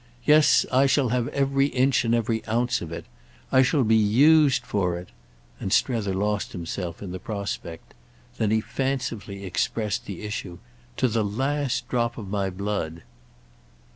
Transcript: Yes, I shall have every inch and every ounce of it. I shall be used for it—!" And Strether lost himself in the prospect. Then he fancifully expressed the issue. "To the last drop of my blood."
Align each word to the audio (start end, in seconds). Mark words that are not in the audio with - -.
Yes, 0.25 0.65
I 0.71 0.87
shall 0.87 1.09
have 1.09 1.27
every 1.27 1.67
inch 1.67 2.03
and 2.05 2.15
every 2.15 2.43
ounce 2.47 2.81
of 2.81 2.91
it. 2.91 3.05
I 3.51 3.61
shall 3.61 3.83
be 3.83 3.95
used 3.95 4.65
for 4.65 4.97
it—!" 4.97 5.09
And 5.59 5.71
Strether 5.71 6.15
lost 6.15 6.53
himself 6.53 7.03
in 7.03 7.11
the 7.11 7.19
prospect. 7.19 7.93
Then 8.39 8.49
he 8.49 8.61
fancifully 8.61 9.45
expressed 9.45 10.05
the 10.07 10.23
issue. 10.23 10.57
"To 10.97 11.07
the 11.07 11.23
last 11.23 11.87
drop 11.87 12.17
of 12.17 12.27
my 12.29 12.49
blood." 12.49 13.03